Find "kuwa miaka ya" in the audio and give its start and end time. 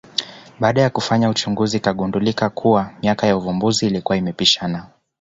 2.49-3.37